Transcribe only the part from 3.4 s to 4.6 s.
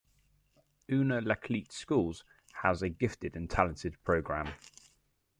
Talented program.